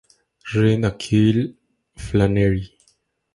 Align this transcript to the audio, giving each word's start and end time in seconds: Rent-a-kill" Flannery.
Rent-a-kill" 0.51 1.53
Flannery. 1.95 2.75